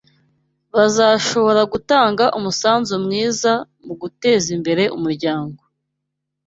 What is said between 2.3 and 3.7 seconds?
umusanzu mwiza